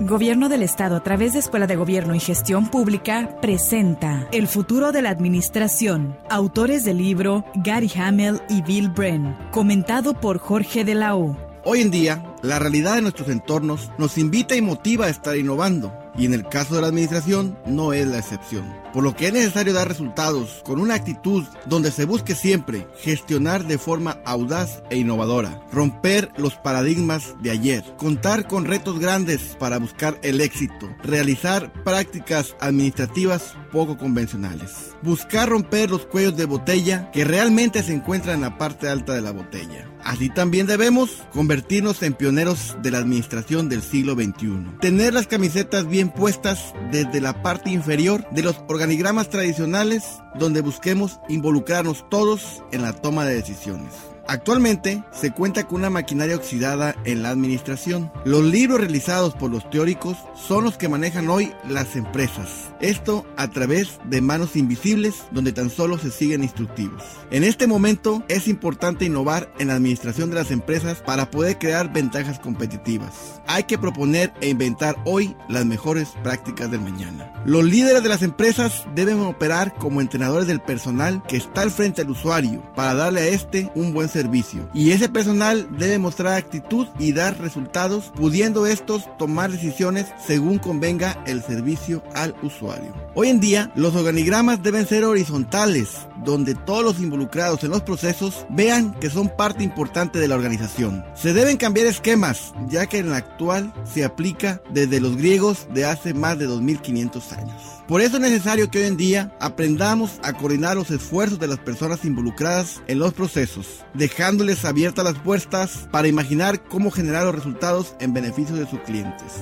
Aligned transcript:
Gobierno 0.00 0.48
del 0.48 0.62
Estado 0.62 0.94
a 0.94 1.02
través 1.02 1.32
de 1.32 1.40
Escuela 1.40 1.66
de 1.66 1.74
Gobierno 1.74 2.14
y 2.14 2.20
Gestión 2.20 2.68
Pública 2.68 3.36
presenta 3.42 4.28
El 4.30 4.46
futuro 4.46 4.92
de 4.92 5.02
la 5.02 5.10
administración. 5.10 6.16
Autores 6.30 6.84
del 6.84 6.98
libro 6.98 7.44
Gary 7.56 7.90
Hamel 7.96 8.40
y 8.48 8.62
Bill 8.62 8.90
Bren, 8.90 9.36
comentado 9.50 10.14
por 10.14 10.38
Jorge 10.38 10.84
de 10.84 10.94
la 10.94 11.16
O. 11.16 11.36
Hoy 11.64 11.80
en 11.80 11.90
día, 11.90 12.24
la 12.42 12.60
realidad 12.60 12.94
de 12.94 13.02
nuestros 13.02 13.28
entornos 13.28 13.90
nos 13.98 14.18
invita 14.18 14.54
y 14.54 14.62
motiva 14.62 15.06
a 15.06 15.10
estar 15.10 15.36
innovando, 15.36 15.92
y 16.18 16.26
en 16.26 16.34
el 16.34 16.48
caso 16.48 16.74
de 16.74 16.82
la 16.82 16.88
administración 16.88 17.56
no 17.64 17.92
es 17.92 18.06
la 18.06 18.18
excepción. 18.18 18.64
Por 18.92 19.04
lo 19.04 19.14
que 19.14 19.28
es 19.28 19.32
necesario 19.32 19.72
dar 19.72 19.86
resultados 19.86 20.62
con 20.64 20.80
una 20.80 20.94
actitud 20.94 21.44
donde 21.66 21.92
se 21.92 22.04
busque 22.04 22.34
siempre 22.34 22.88
gestionar 23.00 23.64
de 23.66 23.78
forma 23.78 24.18
audaz 24.24 24.82
e 24.90 24.96
innovadora, 24.96 25.62
romper 25.72 26.30
los 26.36 26.54
paradigmas 26.54 27.34
de 27.40 27.50
ayer, 27.50 27.84
contar 27.96 28.48
con 28.48 28.64
retos 28.64 28.98
grandes 28.98 29.56
para 29.58 29.78
buscar 29.78 30.18
el 30.22 30.40
éxito, 30.40 30.88
realizar 31.02 31.72
prácticas 31.84 32.56
administrativas 32.60 33.54
poco 33.70 33.96
convencionales, 33.96 34.96
buscar 35.02 35.48
romper 35.48 35.90
los 35.90 36.06
cuellos 36.06 36.36
de 36.36 36.46
botella 36.46 37.10
que 37.12 37.24
realmente 37.24 37.82
se 37.82 37.94
encuentran 37.94 38.36
en 38.36 38.40
la 38.42 38.58
parte 38.58 38.88
alta 38.88 39.14
de 39.14 39.20
la 39.20 39.32
botella. 39.32 39.88
Así 40.02 40.30
también 40.30 40.66
debemos 40.66 41.10
convertirnos 41.32 42.02
en 42.02 42.14
pioneros 42.14 42.76
de 42.82 42.90
la 42.90 42.98
administración 42.98 43.68
del 43.68 43.82
siglo 43.82 44.14
XXI. 44.14 44.78
Tener 44.80 45.12
las 45.12 45.26
camisetas 45.26 45.86
bien 45.86 46.07
puestas 46.10 46.74
desde 46.90 47.20
la 47.20 47.42
parte 47.42 47.70
inferior 47.70 48.28
de 48.30 48.42
los 48.42 48.60
organigramas 48.68 49.28
tradicionales 49.28 50.04
donde 50.34 50.60
busquemos 50.60 51.20
involucrarnos 51.28 52.08
todos 52.08 52.62
en 52.72 52.82
la 52.82 52.92
toma 52.92 53.24
de 53.24 53.34
decisiones. 53.34 53.92
Actualmente 54.30 55.02
se 55.10 55.30
cuenta 55.30 55.66
con 55.66 55.78
una 55.78 55.88
maquinaria 55.88 56.36
oxidada 56.36 56.94
en 57.06 57.22
la 57.22 57.30
administración. 57.30 58.12
Los 58.26 58.44
libros 58.44 58.78
realizados 58.78 59.34
por 59.34 59.50
los 59.50 59.70
teóricos 59.70 60.18
son 60.36 60.64
los 60.64 60.76
que 60.76 60.86
manejan 60.86 61.30
hoy 61.30 61.50
las 61.66 61.96
empresas. 61.96 62.68
Esto 62.78 63.24
a 63.38 63.48
través 63.48 63.98
de 64.04 64.20
manos 64.20 64.54
invisibles 64.54 65.24
donde 65.30 65.52
tan 65.52 65.70
solo 65.70 65.96
se 65.96 66.10
siguen 66.10 66.42
instructivos. 66.42 67.02
En 67.30 67.42
este 67.42 67.66
momento 67.66 68.22
es 68.28 68.48
importante 68.48 69.06
innovar 69.06 69.50
en 69.58 69.68
la 69.68 69.76
administración 69.76 70.28
de 70.28 70.36
las 70.36 70.50
empresas 70.50 70.98
para 70.98 71.30
poder 71.30 71.56
crear 71.58 71.90
ventajas 71.90 72.38
competitivas. 72.38 73.40
Hay 73.46 73.62
que 73.62 73.78
proponer 73.78 74.34
e 74.42 74.50
inventar 74.50 74.96
hoy 75.06 75.34
las 75.48 75.64
mejores 75.64 76.08
prácticas 76.22 76.70
del 76.70 76.82
mañana. 76.82 77.32
Los 77.46 77.64
líderes 77.64 78.02
de 78.02 78.10
las 78.10 78.20
empresas 78.20 78.84
deben 78.94 79.20
operar 79.20 79.74
como 79.76 80.02
entrenadores 80.02 80.46
del 80.46 80.60
personal 80.60 81.22
que 81.26 81.38
está 81.38 81.62
al 81.62 81.70
frente 81.70 82.02
del 82.02 82.10
usuario 82.10 82.62
para 82.74 82.92
darle 82.92 83.22
a 83.22 83.28
este 83.28 83.72
un 83.74 83.94
buen 83.94 84.10
servicio 84.10 84.17
servicio. 84.18 84.68
Y 84.74 84.90
ese 84.90 85.08
personal 85.08 85.68
debe 85.78 85.98
mostrar 85.98 86.34
actitud 86.34 86.88
y 86.98 87.12
dar 87.12 87.38
resultados, 87.40 88.12
pudiendo 88.16 88.66
estos 88.66 89.04
tomar 89.16 89.52
decisiones 89.52 90.06
según 90.26 90.58
convenga 90.58 91.22
el 91.26 91.40
servicio 91.42 92.02
al 92.14 92.34
usuario. 92.42 92.92
Hoy 93.14 93.28
en 93.28 93.38
día, 93.38 93.70
los 93.76 93.94
organigramas 93.94 94.60
deben 94.62 94.86
ser 94.86 95.04
horizontales, 95.04 96.07
donde 96.24 96.54
todos 96.54 96.84
los 96.84 97.00
involucrados 97.00 97.64
en 97.64 97.70
los 97.70 97.82
procesos 97.82 98.46
vean 98.50 98.92
que 99.00 99.10
son 99.10 99.28
parte 99.36 99.64
importante 99.64 100.18
de 100.18 100.28
la 100.28 100.34
organización. 100.34 101.04
Se 101.14 101.32
deben 101.32 101.56
cambiar 101.56 101.86
esquemas, 101.86 102.52
ya 102.68 102.86
que 102.86 102.98
en 102.98 103.10
la 103.10 103.16
actual 103.16 103.72
se 103.84 104.04
aplica 104.04 104.62
desde 104.70 105.00
los 105.00 105.16
griegos 105.16 105.66
de 105.72 105.84
hace 105.84 106.14
más 106.14 106.38
de 106.38 106.46
2500 106.46 107.32
años. 107.32 107.62
Por 107.86 108.02
eso 108.02 108.16
es 108.16 108.22
necesario 108.22 108.70
que 108.70 108.80
hoy 108.80 108.84
en 108.84 108.96
día 108.96 109.34
aprendamos 109.40 110.20
a 110.22 110.34
coordinar 110.34 110.76
los 110.76 110.90
esfuerzos 110.90 111.38
de 111.38 111.48
las 111.48 111.58
personas 111.58 112.04
involucradas 112.04 112.82
en 112.86 112.98
los 112.98 113.14
procesos, 113.14 113.84
dejándoles 113.94 114.64
abiertas 114.64 115.04
las 115.04 115.18
puertas 115.18 115.88
para 115.90 116.08
imaginar 116.08 116.62
cómo 116.64 116.90
generar 116.90 117.24
los 117.24 117.34
resultados 117.34 117.94
en 118.00 118.12
beneficio 118.12 118.56
de 118.56 118.68
sus 118.68 118.80
clientes. 118.80 119.32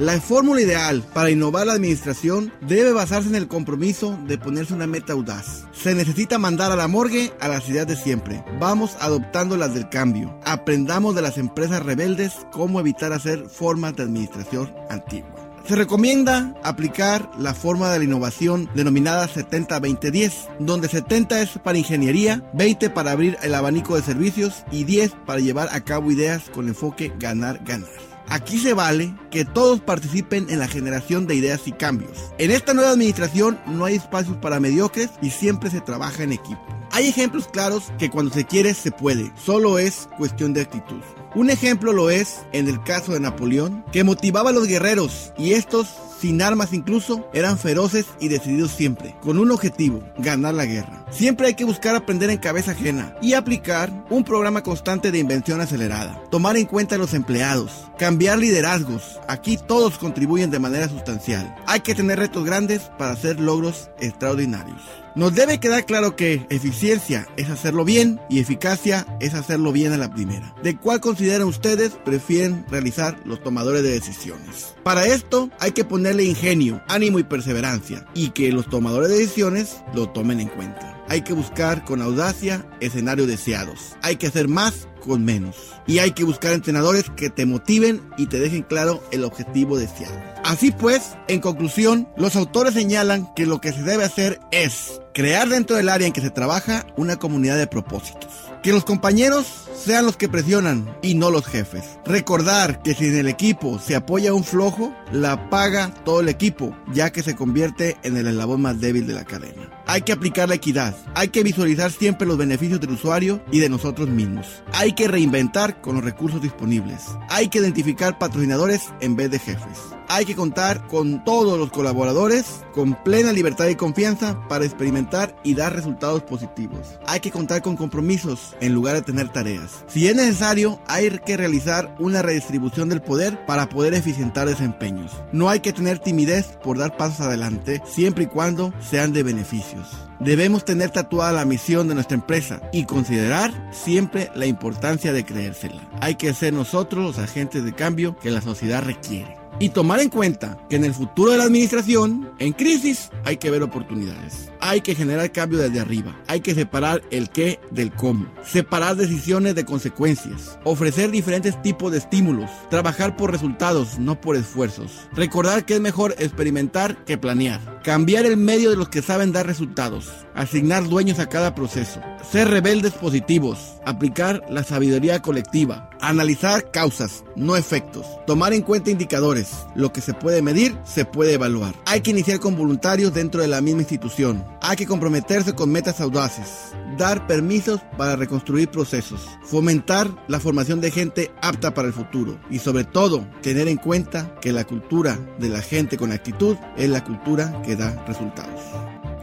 La 0.00 0.18
fórmula 0.18 0.62
ideal 0.62 1.04
para 1.12 1.28
innovar 1.28 1.66
la 1.66 1.74
administración 1.74 2.50
debe 2.62 2.90
basarse 2.90 3.28
en 3.28 3.34
el 3.34 3.48
compromiso 3.48 4.18
de 4.26 4.38
ponerse 4.38 4.72
una 4.72 4.86
meta 4.86 5.12
audaz. 5.12 5.66
Se 5.72 5.94
necesita 5.94 6.38
mandar 6.38 6.72
a 6.72 6.76
la 6.76 6.88
morgue 6.88 7.34
a 7.38 7.48
las 7.48 7.68
ideas 7.68 7.86
de 7.86 7.96
siempre. 7.96 8.42
Vamos 8.58 8.96
adoptando 8.98 9.58
las 9.58 9.74
del 9.74 9.90
cambio. 9.90 10.40
Aprendamos 10.46 11.14
de 11.14 11.20
las 11.20 11.36
empresas 11.36 11.84
rebeldes 11.84 12.32
cómo 12.50 12.80
evitar 12.80 13.12
hacer 13.12 13.44
formas 13.50 13.94
de 13.94 14.04
administración 14.04 14.74
antigua. 14.88 15.34
Se 15.68 15.76
recomienda 15.76 16.54
aplicar 16.62 17.30
la 17.38 17.52
forma 17.52 17.92
de 17.92 17.98
la 17.98 18.04
innovación 18.04 18.70
denominada 18.74 19.28
70-20-10, 19.28 20.32
donde 20.60 20.88
70 20.88 21.42
es 21.42 21.50
para 21.62 21.76
ingeniería, 21.76 22.42
20 22.54 22.88
para 22.88 23.10
abrir 23.10 23.36
el 23.42 23.54
abanico 23.54 23.96
de 23.96 24.02
servicios 24.02 24.64
y 24.72 24.84
10 24.84 25.12
para 25.26 25.40
llevar 25.40 25.68
a 25.72 25.84
cabo 25.84 26.10
ideas 26.10 26.44
con 26.54 26.68
enfoque 26.68 27.12
ganar-ganar. 27.18 28.09
Aquí 28.30 28.60
se 28.60 28.74
vale 28.74 29.12
que 29.32 29.44
todos 29.44 29.80
participen 29.80 30.48
en 30.50 30.60
la 30.60 30.68
generación 30.68 31.26
de 31.26 31.34
ideas 31.34 31.62
y 31.66 31.72
cambios. 31.72 32.32
En 32.38 32.52
esta 32.52 32.74
nueva 32.74 32.92
administración 32.92 33.58
no 33.66 33.84
hay 33.84 33.96
espacios 33.96 34.36
para 34.36 34.60
mediocres 34.60 35.10
y 35.20 35.30
siempre 35.30 35.68
se 35.68 35.80
trabaja 35.80 36.22
en 36.22 36.32
equipo. 36.32 36.64
Hay 36.92 37.08
ejemplos 37.08 37.48
claros 37.48 37.92
que 37.98 38.08
cuando 38.08 38.32
se 38.32 38.44
quiere 38.44 38.72
se 38.74 38.92
puede, 38.92 39.32
solo 39.36 39.80
es 39.80 40.08
cuestión 40.16 40.52
de 40.52 40.60
actitud. 40.60 41.00
Un 41.34 41.50
ejemplo 41.50 41.92
lo 41.92 42.10
es 42.10 42.40
en 42.52 42.68
el 42.68 42.82
caso 42.82 43.12
de 43.12 43.20
Napoleón, 43.20 43.84
que 43.92 44.04
motivaba 44.04 44.50
a 44.50 44.52
los 44.52 44.66
guerreros 44.66 45.32
y 45.38 45.52
estos 45.52 45.88
sin 46.20 46.42
armas 46.42 46.74
incluso, 46.74 47.26
eran 47.32 47.58
feroces 47.58 48.04
y 48.20 48.28
decididos 48.28 48.72
siempre, 48.72 49.16
con 49.22 49.38
un 49.38 49.50
objetivo, 49.50 50.02
ganar 50.18 50.54
la 50.54 50.66
guerra. 50.66 51.06
Siempre 51.10 51.46
hay 51.46 51.54
que 51.54 51.64
buscar 51.64 51.96
aprender 51.96 52.28
en 52.28 52.36
cabeza 52.36 52.72
ajena 52.72 53.14
y 53.22 53.32
aplicar 53.32 53.90
un 54.10 54.22
programa 54.22 54.62
constante 54.62 55.10
de 55.10 55.18
invención 55.18 55.62
acelerada, 55.62 56.22
tomar 56.30 56.58
en 56.58 56.66
cuenta 56.66 56.96
a 56.96 56.98
los 56.98 57.14
empleados, 57.14 57.90
cambiar 57.96 58.38
liderazgos, 58.38 59.18
aquí 59.28 59.56
todos 59.56 59.96
contribuyen 59.96 60.50
de 60.50 60.58
manera 60.58 60.88
sustancial. 60.88 61.54
Hay 61.66 61.80
que 61.80 61.94
tener 61.94 62.18
retos 62.18 62.44
grandes 62.44 62.82
para 62.98 63.12
hacer 63.12 63.40
logros 63.40 63.88
extraordinarios. 63.98 64.82
Nos 65.16 65.34
debe 65.34 65.58
quedar 65.58 65.86
claro 65.86 66.14
que 66.14 66.46
eficiencia 66.50 67.26
es 67.36 67.50
hacerlo 67.50 67.84
bien 67.84 68.20
y 68.28 68.38
eficacia 68.38 69.06
es 69.18 69.34
hacerlo 69.34 69.72
bien 69.72 69.92
a 69.92 69.96
la 69.96 70.10
primera. 70.10 70.54
¿De 70.62 70.76
cuál 70.76 71.00
consideran 71.20 71.48
ustedes 71.48 71.90
prefieren 72.02 72.64
realizar 72.70 73.20
los 73.26 73.42
tomadores 73.42 73.82
de 73.82 73.90
decisiones? 73.90 74.74
Para 74.82 75.04
esto 75.04 75.50
hay 75.58 75.72
que 75.72 75.84
ponerle 75.84 76.24
ingenio, 76.24 76.80
ánimo 76.88 77.18
y 77.18 77.24
perseverancia 77.24 78.06
y 78.14 78.30
que 78.30 78.50
los 78.52 78.70
tomadores 78.70 79.10
de 79.10 79.18
decisiones 79.18 79.76
lo 79.92 80.08
tomen 80.08 80.40
en 80.40 80.48
cuenta. 80.48 81.04
Hay 81.10 81.20
que 81.20 81.34
buscar 81.34 81.84
con 81.84 82.00
audacia 82.00 82.64
escenarios 82.80 83.28
deseados. 83.28 83.96
Hay 84.00 84.16
que 84.16 84.28
hacer 84.28 84.48
más 84.48 84.88
con 85.00 85.24
menos. 85.24 85.56
Y 85.86 85.98
hay 85.98 86.12
que 86.12 86.24
buscar 86.24 86.52
entrenadores 86.52 87.10
que 87.16 87.28
te 87.28 87.44
motiven 87.44 88.00
y 88.16 88.26
te 88.26 88.38
dejen 88.38 88.62
claro 88.62 89.02
el 89.10 89.24
objetivo 89.24 89.76
deseado. 89.76 90.14
Así 90.44 90.70
pues, 90.70 91.16
en 91.28 91.40
conclusión, 91.40 92.08
los 92.16 92.36
autores 92.36 92.74
señalan 92.74 93.28
que 93.34 93.44
lo 93.44 93.60
que 93.60 93.72
se 93.72 93.82
debe 93.82 94.04
hacer 94.04 94.40
es 94.52 95.02
crear 95.12 95.48
dentro 95.48 95.76
del 95.76 95.88
área 95.88 96.06
en 96.06 96.12
que 96.12 96.20
se 96.20 96.30
trabaja 96.30 96.86
una 96.96 97.16
comunidad 97.16 97.58
de 97.58 97.66
propósitos. 97.66 98.30
Que 98.62 98.72
los 98.72 98.84
compañeros 98.84 99.46
sean 99.84 100.04
los 100.04 100.16
que 100.16 100.28
presionan 100.28 100.96
y 101.02 101.14
no 101.14 101.30
los 101.30 101.46
jefes. 101.46 101.98
Recordar 102.04 102.82
que 102.82 102.94
si 102.94 103.06
en 103.06 103.16
el 103.16 103.28
equipo 103.28 103.78
se 103.78 103.96
apoya 103.96 104.34
un 104.34 104.44
flojo, 104.44 104.94
la 105.12 105.48
paga 105.48 105.94
todo 106.04 106.20
el 106.20 106.28
equipo, 106.28 106.76
ya 106.92 107.10
que 107.10 107.22
se 107.22 107.34
convierte 107.34 107.96
en 108.02 108.16
el 108.16 108.26
eslabón 108.26 108.62
más 108.62 108.80
débil 108.80 109.06
de 109.06 109.14
la 109.14 109.24
cadena. 109.24 109.79
Hay 109.90 110.02
que 110.02 110.12
aplicar 110.12 110.48
la 110.48 110.54
equidad, 110.54 110.94
hay 111.16 111.30
que 111.30 111.42
visualizar 111.42 111.90
siempre 111.90 112.24
los 112.24 112.38
beneficios 112.38 112.78
del 112.78 112.92
usuario 112.92 113.42
y 113.50 113.58
de 113.58 113.68
nosotros 113.68 114.08
mismos. 114.08 114.46
Hay 114.72 114.92
que 114.92 115.08
reinventar 115.08 115.80
con 115.80 115.96
los 115.96 116.04
recursos 116.04 116.40
disponibles. 116.40 117.06
Hay 117.28 117.48
que 117.48 117.58
identificar 117.58 118.16
patrocinadores 118.16 118.82
en 119.00 119.16
vez 119.16 119.32
de 119.32 119.40
jefes. 119.40 119.78
Hay 120.06 120.26
que 120.26 120.36
contar 120.36 120.86
con 120.86 121.24
todos 121.24 121.58
los 121.58 121.70
colaboradores 121.70 122.62
con 122.72 122.94
plena 123.02 123.32
libertad 123.32 123.66
y 123.68 123.74
confianza 123.74 124.40
para 124.48 124.64
experimentar 124.64 125.36
y 125.42 125.54
dar 125.54 125.74
resultados 125.74 126.22
positivos. 126.22 126.98
Hay 127.06 127.20
que 127.20 127.30
contar 127.30 127.62
con 127.62 127.76
compromisos 127.76 128.56
en 128.60 128.74
lugar 128.74 128.94
de 128.94 129.02
tener 129.02 129.28
tareas. 129.28 129.84
Si 129.88 130.06
es 130.08 130.16
necesario, 130.16 130.80
hay 130.86 131.18
que 131.26 131.36
realizar 131.36 131.94
una 131.98 132.22
redistribución 132.22 132.88
del 132.88 133.02
poder 133.02 133.44
para 133.44 133.68
poder 133.68 133.94
eficientar 133.94 134.48
desempeños. 134.48 135.12
No 135.32 135.48
hay 135.48 135.60
que 135.60 135.72
tener 135.72 135.98
timidez 135.98 136.58
por 136.62 136.78
dar 136.78 136.96
pasos 136.96 137.20
adelante 137.20 137.82
siempre 137.86 138.24
y 138.24 138.28
cuando 138.28 138.72
sean 138.80 139.12
de 139.12 139.22
beneficio. 139.22 139.79
Debemos 140.18 140.64
tener 140.64 140.90
tatuada 140.90 141.32
la 141.32 141.44
misión 141.44 141.88
de 141.88 141.94
nuestra 141.94 142.16
empresa 142.16 142.60
y 142.72 142.84
considerar 142.84 143.52
siempre 143.72 144.30
la 144.34 144.46
importancia 144.46 145.12
de 145.12 145.24
creérsela. 145.24 145.88
Hay 146.00 146.16
que 146.16 146.34
ser 146.34 146.52
nosotros 146.52 147.04
los 147.04 147.18
agentes 147.18 147.64
de 147.64 147.72
cambio 147.72 148.16
que 148.18 148.30
la 148.30 148.40
sociedad 148.40 148.82
requiere 148.82 149.40
y 149.60 149.68
tomar 149.68 150.00
en 150.00 150.08
cuenta 150.08 150.56
que 150.70 150.76
en 150.76 150.84
el 150.84 150.94
futuro 150.94 151.32
de 151.32 151.38
la 151.38 151.44
administración, 151.44 152.32
en 152.38 152.52
crisis, 152.54 153.10
hay 153.24 153.36
que 153.36 153.50
ver 153.50 153.62
oportunidades. 153.62 154.50
Hay 154.58 154.80
que 154.80 154.94
generar 154.94 155.30
cambio 155.32 155.58
desde 155.58 155.80
arriba. 155.80 156.16
Hay 156.28 156.40
que 156.40 156.54
separar 156.54 157.02
el 157.10 157.28
qué 157.28 157.60
del 157.70 157.92
cómo. 157.92 158.26
Separar 158.42 158.96
decisiones 158.96 159.54
de 159.54 159.66
consecuencias. 159.66 160.58
Ofrecer 160.64 161.10
diferentes 161.10 161.60
tipos 161.60 161.92
de 161.92 161.98
estímulos. 161.98 162.50
Trabajar 162.70 163.16
por 163.16 163.30
resultados, 163.30 163.98
no 163.98 164.18
por 164.18 164.36
esfuerzos. 164.36 165.08
Recordar 165.12 165.66
que 165.66 165.74
es 165.74 165.80
mejor 165.80 166.14
experimentar 166.18 167.04
que 167.04 167.18
planear. 167.18 167.79
Cambiar 167.82 168.26
el 168.26 168.36
medio 168.36 168.68
de 168.68 168.76
los 168.76 168.90
que 168.90 169.00
saben 169.00 169.32
dar 169.32 169.46
resultados. 169.46 170.10
Asignar 170.34 170.86
dueños 170.86 171.18
a 171.18 171.30
cada 171.30 171.54
proceso. 171.54 171.98
Ser 172.30 172.48
rebeldes 172.48 172.92
positivos. 172.92 173.58
Aplicar 173.86 174.42
la 174.50 174.64
sabiduría 174.64 175.22
colectiva. 175.22 175.88
Analizar 176.02 176.70
causas, 176.70 177.24
no 177.36 177.56
efectos. 177.56 178.04
Tomar 178.26 178.52
en 178.52 178.60
cuenta 178.60 178.90
indicadores 178.90 179.66
lo 179.74 179.94
que 179.94 180.02
se 180.02 180.12
puede 180.12 180.42
medir, 180.42 180.76
se 180.84 181.06
puede 181.06 181.32
evaluar. 181.32 181.74
Hay 181.86 182.02
que 182.02 182.10
iniciar 182.10 182.38
con 182.38 182.54
voluntarios 182.54 183.14
dentro 183.14 183.40
de 183.40 183.48
la 183.48 183.62
misma 183.62 183.80
institución. 183.80 184.44
Hay 184.70 184.76
que 184.76 184.86
comprometerse 184.86 185.52
con 185.52 185.72
metas 185.72 186.00
audaces. 186.00 186.72
Dar 186.96 187.26
permisos 187.26 187.80
para 187.98 188.14
reconstruir 188.14 188.68
procesos. 188.68 189.26
Fomentar 189.42 190.08
la 190.28 190.38
formación 190.38 190.80
de 190.80 190.92
gente 190.92 191.32
apta 191.42 191.74
para 191.74 191.88
el 191.88 191.92
futuro. 191.92 192.38
Y 192.50 192.60
sobre 192.60 192.84
todo, 192.84 193.26
tener 193.42 193.66
en 193.66 193.78
cuenta 193.78 194.32
que 194.40 194.52
la 194.52 194.62
cultura 194.62 195.18
de 195.40 195.48
la 195.48 195.60
gente 195.60 195.96
con 195.96 196.12
actitud 196.12 196.56
es 196.76 196.88
la 196.88 197.02
cultura 197.02 197.60
que 197.62 197.74
da 197.74 198.00
resultados. 198.06 198.60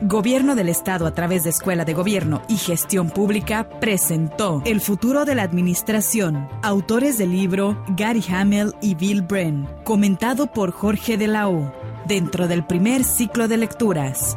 Gobierno 0.01 0.53
del 0.53 0.67
Estado 0.67 1.07
a 1.07 1.13
través 1.13 1.45
de 1.45 1.51
Escuela 1.51 1.85
de 1.85 1.93
Gobierno 1.93 2.41
y 2.49 2.57
Gestión 2.57 3.09
Pública 3.09 3.69
presentó 3.79 4.61
El 4.65 4.81
futuro 4.81 5.23
de 5.23 5.35
la 5.35 5.43
administración. 5.43 6.49
Autores 6.61 7.17
del 7.17 7.31
libro 7.31 7.81
Gary 7.95 8.23
Hamel 8.29 8.73
y 8.81 8.95
Bill 8.95 9.21
Bren. 9.21 9.65
Comentado 9.85 10.47
por 10.47 10.71
Jorge 10.71 11.15
de 11.15 11.27
la 11.27 11.47
O. 11.47 11.71
Dentro 12.05 12.49
del 12.49 12.65
primer 12.65 13.05
ciclo 13.05 13.47
de 13.47 13.55
lecturas. 13.55 14.35